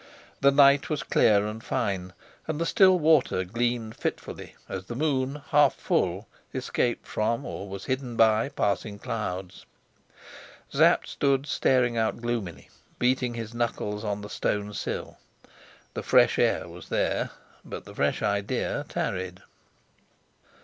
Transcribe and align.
The 0.39 0.49
night 0.49 0.89
was 0.89 1.03
clear 1.03 1.45
and 1.45 1.63
fine, 1.63 2.13
and 2.47 2.59
the 2.59 2.65
still 2.65 2.97
water 2.97 3.43
gleamed 3.43 3.95
fitfully 3.95 4.55
as 4.67 4.85
the 4.85 4.95
moon, 4.95 5.43
half 5.51 5.75
full, 5.75 6.27
escaped 6.55 7.05
from 7.05 7.45
or 7.45 7.69
was 7.69 7.85
hidden 7.85 8.15
by 8.15 8.49
passing 8.49 8.97
clouds. 8.97 9.67
Sapt 10.71 11.07
stood 11.07 11.45
staring 11.45 11.97
out 11.97 12.19
gloomily, 12.19 12.71
beating 12.97 13.35
his 13.35 13.53
knuckles 13.53 14.03
on 14.03 14.21
the 14.21 14.27
stone 14.31 14.73
sill. 14.73 15.19
The 15.93 16.01
fresh 16.01 16.39
air 16.39 16.67
was 16.67 16.89
there, 16.89 17.29
but 17.63 17.85
the 17.85 17.93
fresh 17.93 18.23
idea 18.23 18.87
tarried. 18.89 19.43